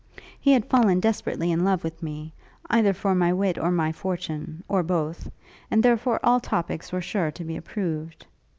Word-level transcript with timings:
He 0.39 0.51
had 0.53 0.65
fallen 0.65 0.99
desperately 0.99 1.51
in 1.51 1.63
love 1.63 1.83
with 1.83 2.01
me, 2.01 2.33
either 2.71 2.91
for 2.91 3.13
my 3.13 3.31
wit 3.31 3.59
or 3.59 3.69
my 3.69 3.91
fortune, 3.91 4.63
or 4.67 4.81
both; 4.81 5.29
and 5.69 5.83
therefore 5.83 6.19
all 6.23 6.39
topics 6.39 6.91
were 6.91 7.01
sure 7.01 7.29
to 7.29 7.43
be 7.43 7.55
approved. 7.55 8.25